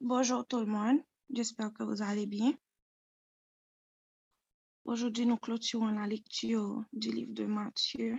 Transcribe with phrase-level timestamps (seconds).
[0.00, 2.56] Bonjour tout le monde, j'espère que vous allez bien.
[4.84, 8.16] Aujourd'hui, nous clôturons la lecture du livre de Matthieu.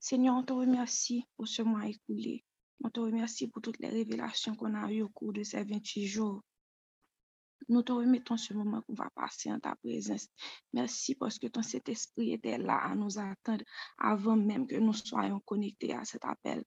[0.00, 2.44] Seigneur, on te remercie pour ce mois écoulé.
[2.82, 6.06] On te remercie pour toutes les révélations qu'on a eues au cours de ces 28
[6.08, 6.42] jours.
[7.68, 10.26] Nous te remettons ce moment qu'on va passer en ta présence.
[10.72, 13.64] Merci parce que ton Saint-Esprit était là à nous attendre
[13.96, 16.64] avant même que nous soyons connectés à cet appel.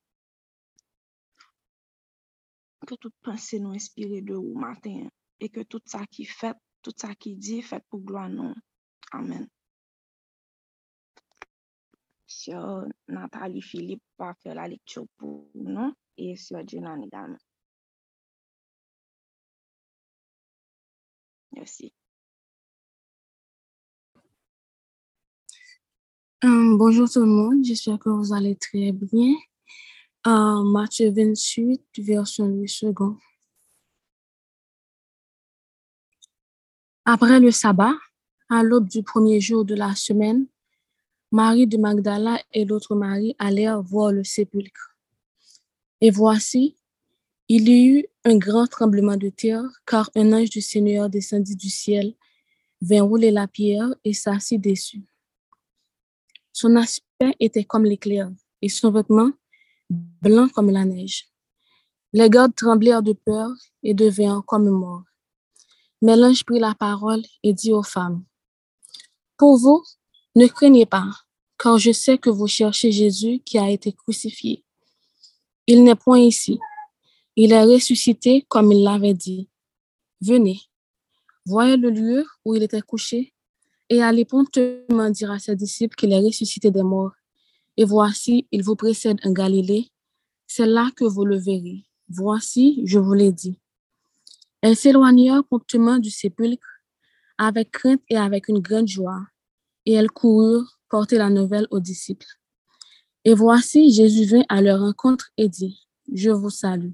[2.89, 5.07] Que toute pensée nous inspire de vous matin
[5.39, 8.51] et que tout ça qui fait, tout ça qui dit, fait pour gloire nous.
[9.11, 9.47] Amen.
[12.25, 17.37] Sœur Nathalie Philippe va faire la lecture pour nous et Sœur Jenan également.
[21.51, 21.93] Merci.
[26.43, 29.35] Euh, bonjour tout le monde, j'espère que vous allez très bien.
[30.29, 33.17] Euh, Matthieu 28, version 8 secondes.
[37.03, 37.95] Après le sabbat,
[38.47, 40.45] à l'aube du premier jour de la semaine,
[41.31, 44.95] Marie de Magdala et l'autre Marie allèrent voir le sépulcre.
[45.99, 46.77] Et voici,
[47.47, 51.69] il y eut un grand tremblement de terre, car un ange du Seigneur descendit du
[51.69, 52.13] ciel,
[52.81, 55.01] vint rouler la pierre et s'assit dessus.
[56.53, 58.29] Son aspect était comme l'éclair,
[58.61, 59.31] et son vêtement
[59.89, 61.27] blanc comme la neige.
[62.13, 63.49] Les gardes tremblèrent de peur
[63.83, 65.03] et devinrent comme morts.
[66.01, 68.23] Mais l'ange prit la parole et dit aux femmes,
[69.37, 69.83] Pour vous,
[70.35, 71.09] ne craignez pas,
[71.57, 74.63] car je sais que vous cherchez Jésus qui a été crucifié.
[75.67, 76.59] Il n'est point ici.
[77.35, 79.49] Il est ressuscité comme il l'avait dit.
[80.21, 80.59] Venez,
[81.45, 83.33] voyez le lieu où il était couché
[83.89, 87.13] et allez promptement dire à ses disciples qu'il est ressuscité des morts.
[87.79, 89.89] Et voici, il vous précède en Galilée.
[90.47, 91.85] C'est là que vous le verrez.
[92.09, 93.57] Voici, je vous l'ai dit.
[94.59, 96.67] Elles s'éloignèrent promptement du sépulcre
[97.37, 99.25] avec crainte et avec une grande joie,
[99.85, 102.27] et elles coururent porter la nouvelle aux disciples.
[103.23, 106.91] Et voici, Jésus vint à leur rencontre et dit, Je vous salue.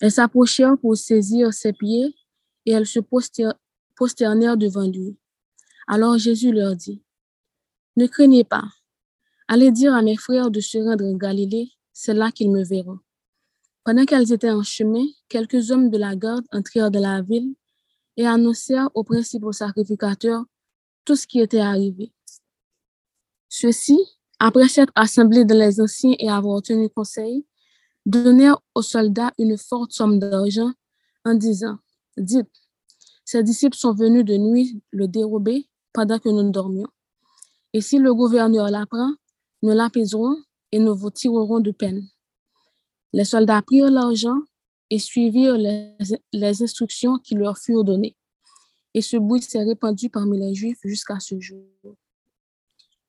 [0.00, 2.12] Elles s'approchèrent pour saisir ses pieds,
[2.64, 2.98] et elles se
[3.94, 5.16] prosternèrent devant lui.
[5.86, 7.04] Alors Jésus leur dit,
[7.96, 8.64] Ne craignez pas,
[9.48, 12.98] allez dire à mes frères de se rendre en Galilée, c'est là qu'ils me verront.
[13.84, 17.54] Pendant qu'elles étaient en chemin, quelques hommes de la garde entrèrent dans la ville
[18.16, 20.44] et annoncèrent aux principaux sacrificateurs
[21.04, 22.12] tout ce qui était arrivé.
[23.48, 23.98] Ceux-ci,
[24.40, 27.46] après s'être assemblés dans les anciens et avoir tenu conseil,
[28.04, 30.72] donnèrent aux soldats une forte somme d'argent
[31.24, 31.78] en disant,
[32.16, 32.50] dites,
[33.24, 36.88] ces disciples sont venus de nuit le dérober pendant que nous dormions.
[37.72, 39.14] Et si le gouverneur l'apprend,
[39.66, 40.36] nous l'apaiserons
[40.70, 42.08] et nous vous tirerons de peine.
[43.12, 44.38] Les soldats prirent l'argent
[44.90, 48.16] et suivirent les, instructions qui leur furent données.
[48.94, 51.64] Et ce bruit s'est répandu parmi les Juifs jusqu'à ce jour.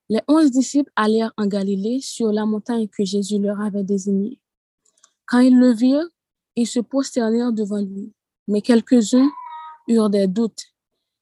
[0.08, 4.40] Les onze disciples allèrent en Galilée sur la montagne que Jésus leur avait désignée.
[5.26, 6.08] Quand ils le virent,
[6.56, 8.12] ils se prosternèrent devant lui.
[8.48, 9.30] Mais quelques-uns
[9.86, 10.64] eurent des doutes.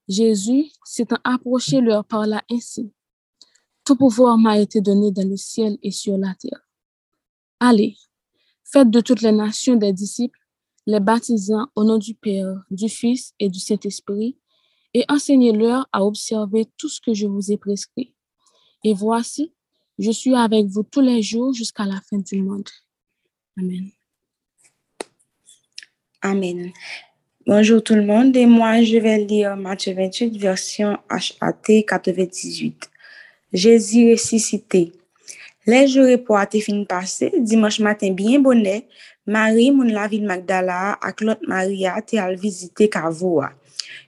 [0.09, 2.91] Jésus, s'étant approché, leur parla ainsi.
[3.87, 6.61] Tout pouvoir m'a été donné dans le ciel et sur la terre.
[7.61, 7.97] Allez,
[8.65, 10.41] faites de toutes les nations des disciples,
[10.89, 14.37] les baptisant au nom du Père, du Fils et du Saint-Esprit,
[14.93, 18.13] et enseignez-leur à observer tout ce que je vous ai prescrit.
[18.83, 19.55] Et voici,
[20.01, 22.69] je suis avec vous tous les jours jusqu'à la fin du monde.
[23.57, 23.91] Amen.
[26.23, 26.73] Amen.
[27.47, 32.91] Bonjour tout le monde et moi je vais lire Matthieu 28 version HAT 98.
[33.53, 34.93] Jésus ressuscité.
[35.67, 36.85] Les jours pour été fin
[37.39, 38.87] dimanche matin bien bonnet,
[39.27, 43.53] Marie, mon la ville Magdala, ak l'autre Maria, te al visiter Kavoa.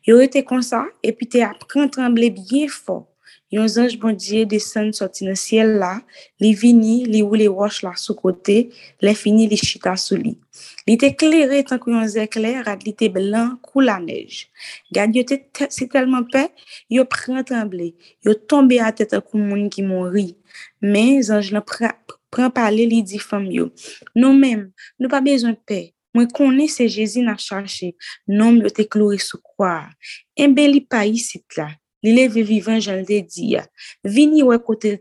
[0.06, 0.21] Yo
[0.62, 3.09] ça, et puis te apprend trembler bien fort.
[3.50, 6.03] Yon ange bon Dieu descend sorti dans ciel là,
[6.38, 8.69] li vini, li ou les roches là sous côté,
[9.00, 10.37] les fini li chita sous li.
[10.88, 14.46] Li te éclairé tant que yon éclair, li te blanc kou la neige.
[14.90, 15.37] Gad yo te
[15.69, 16.49] c'est tellement paix,
[16.88, 17.94] yo prend trembler,
[18.25, 20.38] yo tombé à tête comme moun qui mori.
[20.81, 23.69] Mais ange là prend parler li dit femme yo.
[24.14, 25.93] Nous même, nous pas besoin de paix.
[26.14, 27.94] Moi connais c'est Jésus n'a cherché.
[28.26, 29.91] Non, yo te cloué sous croix.
[30.38, 31.69] Un bel pa ici là.
[32.02, 33.67] Li leve vivan jan di ya.
[34.05, 34.96] Vini we te.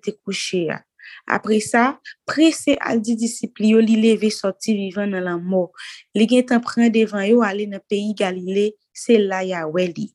[1.27, 5.67] Apre sa, prese al di disipli yo li leve sorti vivan nan la mo.
[6.15, 10.07] Li gen tan pren devan yo ale nan peyi Galile, se la ya we li.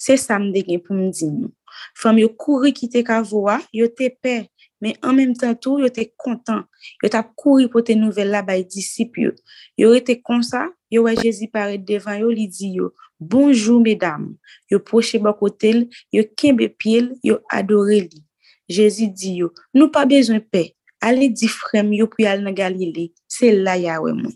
[0.00, 1.52] Se samde gen pou mdi nou.
[1.98, 4.46] Fam yo kouri ki te kavoa, yo te pe,
[4.80, 6.64] men an menm tan tou, yo te kontan,
[7.02, 9.34] yo tap kouri pou te nouvel la bay disip yo.
[9.80, 14.30] Yo rete konsa, yo wè Jezi pare devan yo, li di yo, bonjou medam,
[14.70, 15.84] yo poche bakotel,
[16.14, 18.24] yo kembe pil, yo adore li.
[18.70, 20.70] Jezi di yo, nou pa bezon pe,
[21.04, 24.32] ale di frem yo pou yal nan galile, se la ya wè moun.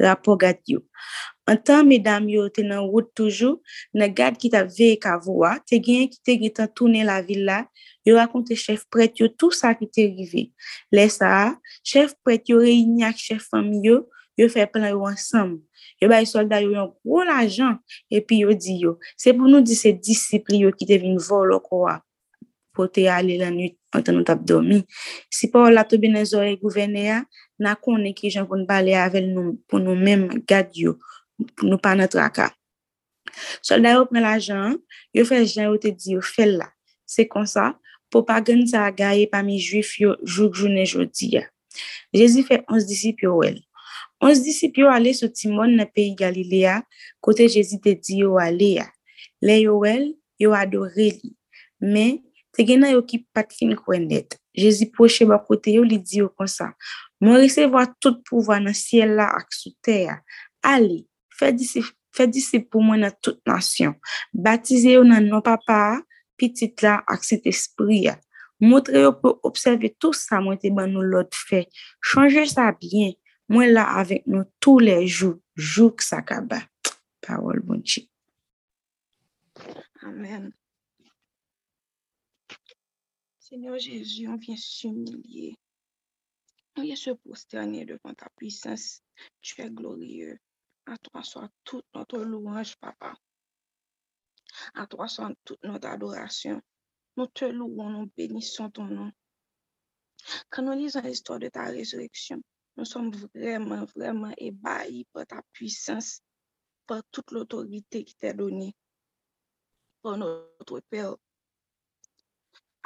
[0.00, 0.84] Rapo gat yo.
[1.48, 3.58] An tan medam yo te nan wout toujou,
[3.96, 7.62] nan gad ki ta veye ka vwa, te gen ki te gitan toune la villa,
[8.06, 10.48] yo rakonte chef pret yo tout sa ki te rive.
[10.92, 14.02] Le sa, chef pret yo reyinyak chef fami yo,
[14.38, 15.56] yo fe plan yo ansam.
[16.00, 17.80] Yo bay solda yo yon gwo la jan,
[18.12, 21.58] epi yo di yo, se pou nou di se disipli yo ki te vin volo
[21.64, 21.98] kwa,
[22.78, 24.84] pou te ale lan yon an tan nou tap domi.
[25.34, 27.18] Si pa ou la tobe nan zore gouvene ya,
[27.58, 30.94] na konen ki jan pou nou bale avel nou, pou nou menm gad yo,
[31.56, 32.52] pou nou pa nan traka.
[33.64, 34.78] Solda yo pren la jan,
[35.16, 36.70] yo fe jan yo te di yo fel la.
[37.08, 37.72] Se kon sa,
[38.12, 41.46] pou pa gen sa agaye pa mi juif yo jouk jounen jodi ya.
[42.14, 43.58] Jezi fe ons disip yo wel.
[44.24, 46.80] Ons disip yo ale sou timon na peyi Galilea,
[47.24, 48.88] kote Jezi te di yo ale ya.
[49.44, 50.10] Le yo wel,
[50.40, 51.34] yo adore li.
[51.78, 52.18] Men,
[52.58, 54.34] te gena yo ki pat fin kwen net.
[54.58, 56.72] Jezi poche ba kote yo li di yo kon sa.
[57.22, 60.18] Mwen resevo a tout pouva nan siel la ak sou teya.
[60.66, 61.04] Ale,
[61.38, 63.94] Fè disip pou mwen nan tout nasyon.
[64.32, 66.00] Batize yo nan nou papa,
[66.40, 68.16] pitit la ak set espri ya.
[68.58, 71.64] Moutre yo pou obseve tout sa mwen te ban nou lot fè.
[72.02, 73.14] Chanje sa bien,
[73.52, 76.64] mwen la avek nou tou le jou, jouk sa kaba.
[77.22, 78.08] Parol bonchi.
[80.02, 80.50] Amen.
[83.48, 85.56] Seigneur Jésus, on vient s'humilier.
[86.76, 89.02] On vient se prosterner devant ta puissance.
[89.40, 90.38] Tu es glorieux.
[90.84, 93.16] À toi soit toute notre louange, papa.
[94.74, 96.60] À toi soit toute notre adoration.
[97.16, 99.10] Nous te louons, nous bénissons ton nom.
[100.50, 102.42] Quand nous lisons l'histoire de ta résurrection,
[102.76, 106.20] nous sommes vraiment, vraiment ébahis par ta puissance,
[106.86, 108.76] par toute l'autorité qui t'est donnée,
[110.02, 111.16] par notre Père.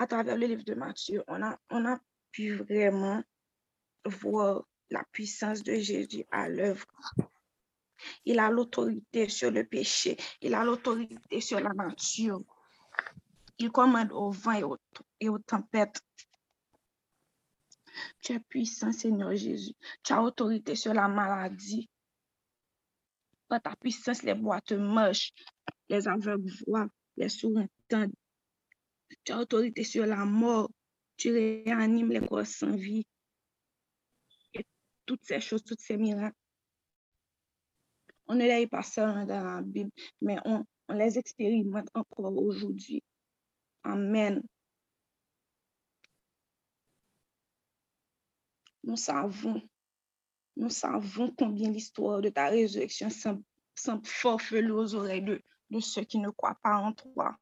[0.02, 1.96] À travers le livre de Matthieu, on a, on a
[2.32, 3.22] pu vraiment
[4.04, 6.84] voir la puissance de Jésus à l'œuvre.
[8.24, 10.16] Il a l'autorité sur le péché.
[10.40, 12.42] Il a l'autorité sur la nature.
[13.58, 14.76] Il commande au vent
[15.20, 16.00] et aux, tempêtes.
[18.22, 19.74] Tu es puissant, Seigneur Jésus.
[20.02, 21.88] Tu as autorité sur la maladie.
[23.46, 25.32] Par ta puissance, les boîtes marchent,
[25.88, 28.12] les aveugles voient, les sourds entendent.
[29.24, 30.70] Tu as autorité sur la mort.
[31.16, 33.06] Tu réanimes les corps sans vie.
[34.54, 34.66] Et
[35.06, 36.36] toutes ces choses, toutes ces miracles
[38.32, 43.02] on ne les pas seulement dans la Bible, mais on, les expérimente encore aujourd'hui.
[43.82, 44.42] Amen.
[48.84, 49.62] Nous savons,
[50.56, 53.42] nous savons combien l'histoire de ta résurrection semble,
[53.74, 57.36] semble aux oreilles de ceux qui ne croient pas en toi.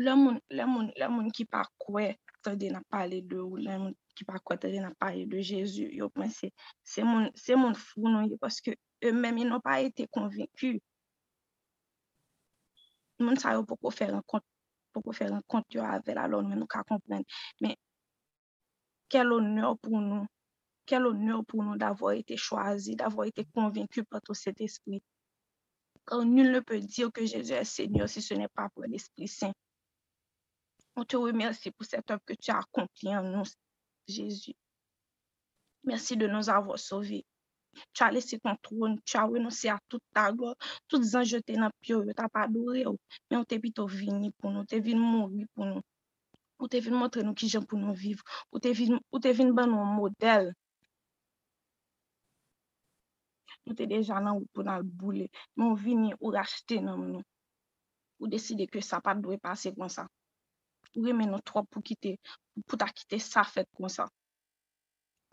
[0.00, 2.14] Le monde, le monde, le monde qui pas quoi,
[2.46, 6.54] n'a parlé de ou le monde qui pas quoi n'a parlé de Jésus, yo pensé
[6.82, 8.70] c'est mon c'est mon fou non parce que
[9.04, 10.80] eux-mêmes ils n'ont pas été convaincus.
[13.18, 14.42] Moun sa yo pour faire un compte
[14.94, 17.24] pour faire un compte avec la loi nous qu'à comprendre
[17.60, 17.76] mais
[19.06, 20.26] quel honneur pour nous
[20.86, 25.02] quel honneur pour nous d'avoir été choisis, d'avoir été convaincus par tout cet esprit.
[26.06, 29.28] Car nul ne peut dire que Jésus est Seigneur si ce n'est pas pour l'Esprit
[29.28, 29.52] Saint.
[30.96, 33.44] On te remercie pour cette œuvre que tu as accomplie en nous,
[34.06, 34.54] Jésus.
[35.84, 37.24] Merci de nous avoir sauvés.
[37.92, 40.56] Tu as laissé ton trône, tu as renoncé à toute ta gloire,
[40.88, 42.98] tout zan jeté dans le tu n'as pas adoré, oh.
[43.30, 45.80] mais on t'est plutôt venu pour nous, t'es venu mourir pour nous.
[46.58, 49.32] Ou t'es venu montrer nous qui j'aime pour nous vivre, ou t'es venu, ou t'es
[49.32, 50.52] venu ban un modèle.
[53.66, 57.22] Nous t'es déjà nan ou pour nous bouler, mais on vient ou racheter non, nous.
[58.18, 60.06] Ou décider que ça pas doit passer comme ça.
[60.96, 62.18] Ou remet nous trop pour quitter,
[62.66, 64.08] pour ta quitter ça fait comme ça.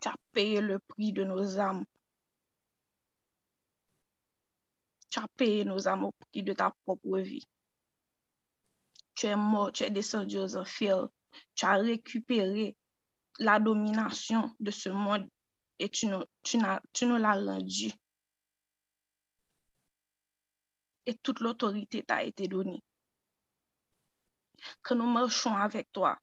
[0.00, 1.84] Tu as payé le prix de nos âmes.
[5.10, 7.46] Tu as payé nos âmes au prix de ta propre vie.
[9.14, 11.08] Tu es mort, tu es descendu aux enfers.
[11.54, 12.76] Tu as récupéré
[13.38, 15.28] la domination de ce monde
[15.78, 16.58] et tu nous, tu
[17.06, 17.92] nous l'as rendu.
[21.06, 22.82] Et toute l'autorité t'a été donnée.
[24.82, 26.18] Que nous marchons avec toi,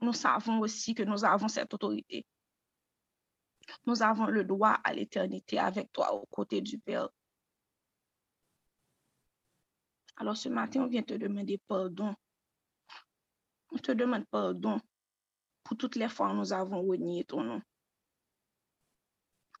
[0.00, 2.26] nous savons aussi que nous avons cette autorité.
[3.86, 7.08] Nous avons le droit à l'éternité avec toi aux côtés du Père.
[10.16, 12.14] Alors ce matin, on vient te demander pardon
[13.70, 14.80] On te demande pardon
[15.62, 17.62] pour toutes les fois où nous avons renié ton nom.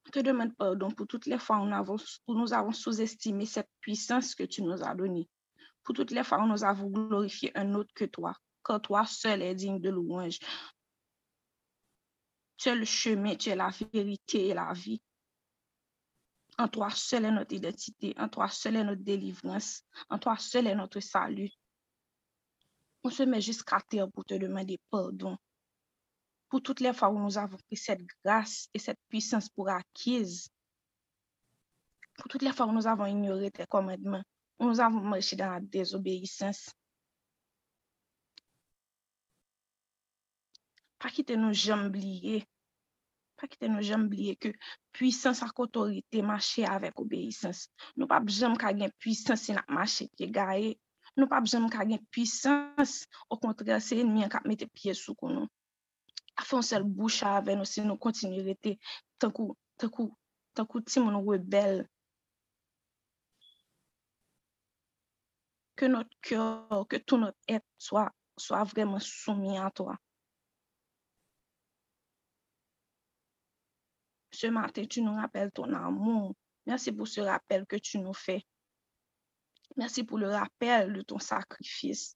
[0.06, 1.96] On te demande pardon pour toutes les fois où nous avons,
[2.52, 5.28] avons sous-estimé cette puissance que tu nous as donnée.
[5.82, 8.34] Pour toutes les fois où nous avons glorifié un autre que toi,
[8.64, 10.38] car toi seul est digne de louange.
[12.56, 15.00] Tu es le chemin, tu es la vérité et la vie.
[16.58, 20.66] En toi seul est notre identité, en toi seul est notre délivrance, en toi seul
[20.66, 21.50] est notre salut.
[23.02, 25.38] On se met jusqu'à terre pour te demander pardon.
[26.50, 30.50] Pour toutes les fois où nous avons pris cette grâce et cette puissance pour acquise.
[32.18, 34.22] Pour toutes les fois où nous avons ignoré tes commandements,
[34.60, 36.70] nous avons marché dans la désobéissance.
[40.98, 42.46] Pas quitter nos jambes oubliées.
[43.36, 44.52] Pas quitter nos jambes oubliées que
[44.92, 47.68] puissance ak autorité marcher avec obéissance.
[47.96, 50.74] Nous pas besoin qu'a gain puissance nous marcher qui gagne.
[51.16, 55.48] Nous pas besoin qu'a gain puissance au contraire c'est ennemi qui mettre pied sous nous.
[56.36, 58.78] A foncer bouche avec nous si nous continuer rester
[59.18, 60.14] tant coup tant coup
[60.52, 61.88] tant coup ti mon rebelle
[65.80, 68.12] Que notre cœur, que tout notre être soit
[68.64, 69.96] vraiment soumis à toi.
[74.30, 76.36] Ce matin, tu nous rappelles ton amour.
[76.66, 78.44] Merci pour ce rappel que tu nous fais.
[79.74, 82.14] Merci pour le rappel de ton sacrifice.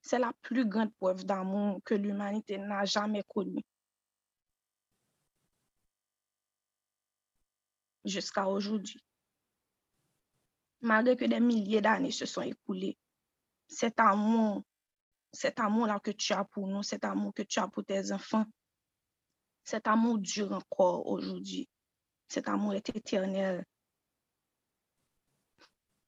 [0.00, 3.64] C'est la plus grande preuve d'amour que l'humanité n'a jamais connue.
[8.04, 9.02] Jusqu'à aujourd'hui.
[10.82, 12.96] Malgré que des milliers d'années se sont écoulées,
[13.68, 14.62] cet amour,
[15.32, 18.46] cet amour-là que tu as pour nous, cet amour que tu as pour tes enfants,
[19.64, 21.68] cet amour dure encore aujourd'hui.
[22.28, 23.64] Cet amour est éternel.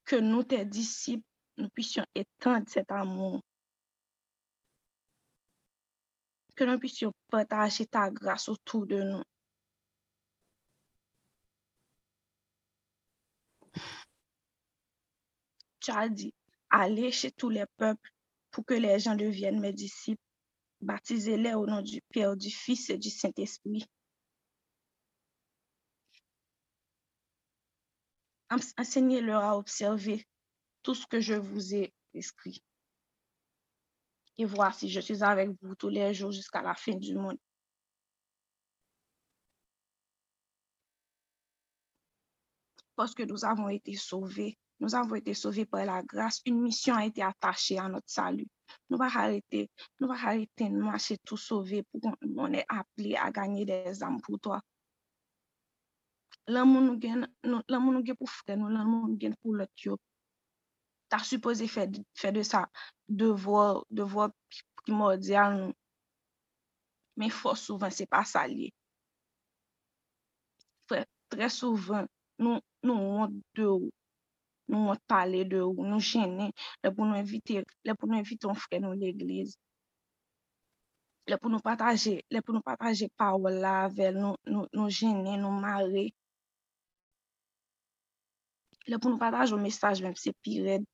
[0.05, 1.25] Que nous, tes disciples,
[1.57, 3.41] nous puissions étendre cet amour.
[6.55, 9.23] Que nous puissions partager ta grâce autour de nous.
[15.83, 16.33] Tu as dit,
[16.69, 18.09] allez chez tous les peuples
[18.51, 20.23] pour que les gens deviennent mes disciples.
[20.79, 23.85] Baptisez-les au nom du Père, du Fils et du Saint-Esprit.
[28.49, 30.25] Ens- Enseignez-leur à observer
[30.83, 32.63] tout ce que je vous ai écrit.
[34.37, 37.37] Et voici, je suis avec vous tous les jours jusqu'à la fin du monde.
[42.95, 46.41] Parce que nous avons été sauvés, Nous avons été sauvés par la grâce.
[46.45, 48.47] Une mission a été attachée à notre salut.
[48.89, 49.69] Nous va arrêter,
[50.01, 54.19] nous va arrêter de marcher tout sauvé pour qu'on est appelé à gagner des âmes
[54.19, 54.59] pour toi.
[56.47, 57.25] L'amour nous gagne,
[57.69, 59.71] l'amour nous gagne pour frère, nous l'amour nous gagne pour l'autre.
[59.77, 59.89] Tu
[61.11, 62.67] as supposé faire, faire de ça
[63.07, 64.31] devoir, devoir
[64.75, 65.73] primordial nous.
[67.15, 68.73] Mais fort souvent, c'est pas ça lié.
[70.87, 72.05] Frère, très souvent,
[72.37, 73.89] nous, nous honte de
[74.67, 75.99] ou, nous honte parler de ou, nous
[77.13, 79.57] inviter, là pour nous inviter un frère dans l'église.
[81.27, 85.37] Là pour nous partager, là pour nous partager parole là avec nous, nous, nous gêner,
[85.37, 86.13] nous marrer.
[88.87, 90.63] Là pour nous partager un message, même si c'est pire.
[90.65, 90.85] raide.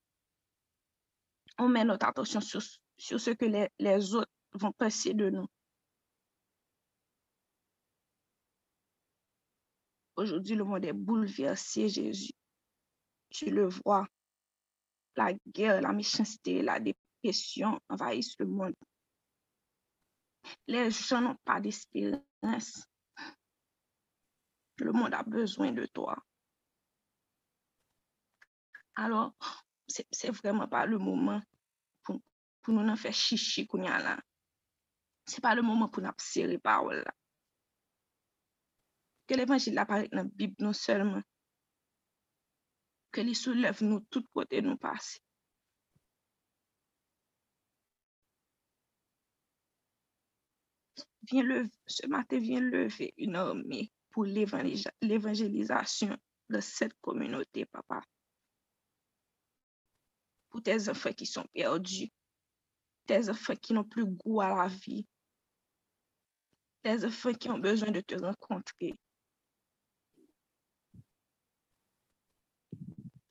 [1.57, 2.61] On met notre attention sur,
[2.97, 5.47] sur ce que les, les autres vont penser de nous.
[10.15, 12.31] Aujourd'hui, le monde est bouleversé, Jésus.
[13.29, 14.07] Tu le vois.
[15.15, 18.75] La guerre, la méchanceté, la dépression envahissent le monde.
[20.67, 22.87] Les gens n'ont pas d'espérance.
[24.77, 26.15] Le monde a besoin de toi.
[28.95, 29.33] Alors,
[29.87, 31.41] c'est vraiment pas le moment
[32.03, 32.19] pour,
[32.61, 33.87] pour nous en faire chichi qu'on y
[35.41, 37.05] pas le moment pour nous serrer parole.
[39.27, 41.21] Que l'évangile apparaît dans la Bible non seulement,
[43.11, 45.19] ke li souleve nou tout kote nou pase.
[51.87, 56.17] ce matin vient lever une armée pour l'évangélisation
[56.49, 58.01] de cette communauté, papa.
[60.49, 62.09] Pour tes enfants qui sont perdus,
[63.05, 65.05] tes enfants qui n'ont plus goût à la vie,
[66.81, 68.95] tes enfants qui ont besoin de te rencontrer,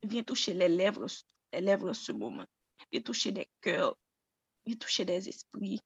[0.02, 1.06] Viens toucher les lèvres,
[1.52, 2.46] les lèvres en ce moment.
[2.92, 3.96] Viens toucher des cœurs,
[4.64, 5.80] viens toucher des esprits.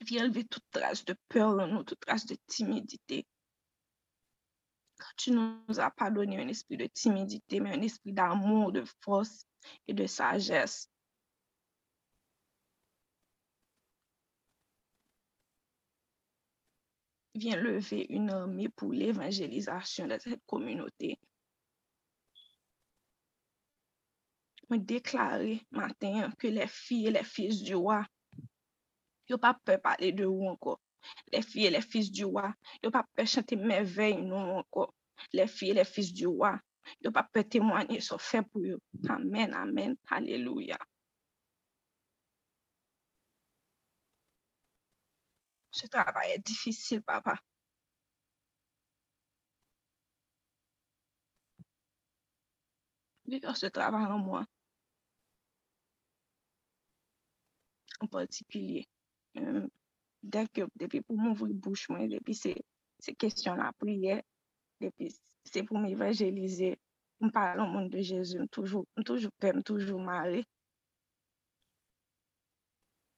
[0.00, 3.26] Viens enlever toute trace de peur en nous, toute trace de timidité.
[4.98, 8.84] Quand tu nous as pas donné un esprit de timidité, mais un esprit d'amour, de
[9.00, 9.46] force
[9.86, 10.88] et de sagesse.
[17.34, 21.18] Viens lever une armée pour l'évangélisation de cette communauté.
[24.70, 28.04] Me déclarer matin que les filles et les fils du roi,
[29.30, 30.80] n'ont pas peur de parler de vous encore.
[31.32, 34.94] Les filles et les fils du roi, n'ont pas peur de chanter merveilles nous encore.
[35.32, 36.60] Les filles et les fils du roi,
[37.02, 38.78] n'ont pas peur de témoigner sur fait pour eux.
[39.08, 40.78] Amen, amen, alléluia.
[45.70, 47.38] Ce travail est difficile, papa.
[53.26, 54.44] Vivre ce travail en moi.
[58.02, 58.84] an patikilye.
[59.38, 62.54] Um, euh, depi pou moun vri bouch mwen, depi se,
[63.02, 64.20] se kestyon la priye,
[64.82, 65.10] depi
[65.48, 66.74] se pou m evanjelize,
[67.22, 70.44] m parlon moun de Jezu, m toujou pèm, m toujou mare.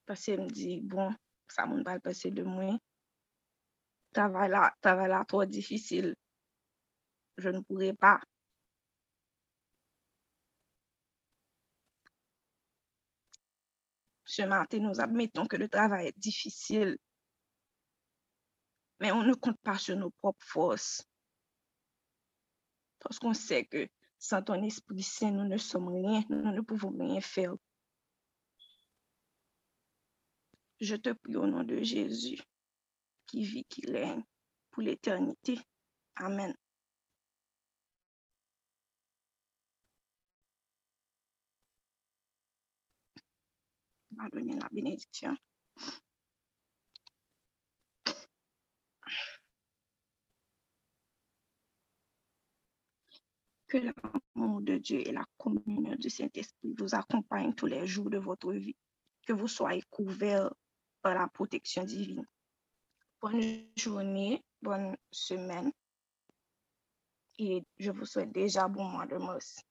[0.08, 1.12] Pase m di, bon,
[1.50, 2.78] sa moun pal pase de mwen,
[4.16, 6.12] travay la, travay la tro difisil,
[7.40, 8.18] je nou poure pa,
[14.30, 16.96] Ce matin, nous admettons que le travail est difficile,
[19.00, 21.04] mais on ne compte pas sur nos propres forces.
[23.00, 23.88] Parce qu'on sait que
[24.20, 27.56] sans ton Esprit Saint, nous ne sommes rien, nous ne pouvons rien faire.
[30.80, 32.40] Je te prie au nom de Jésus,
[33.26, 34.22] qui vit, qui règne
[34.70, 35.58] pour l'éternité.
[36.14, 36.54] Amen.
[44.28, 45.36] Donner la bénédiction.
[53.68, 58.18] Que l'amour de Dieu et la communion du Saint-Esprit vous accompagnent tous les jours de
[58.18, 58.76] votre vie.
[59.26, 60.52] Que vous soyez couverts
[61.02, 62.26] par la protection divine.
[63.20, 65.70] Bonne journée, bonne semaine.
[67.38, 69.62] Et je vous souhaite déjà bon mois de mars.